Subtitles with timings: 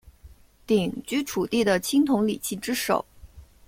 [0.65, 3.05] 鼎居楚地的青铜礼器之首。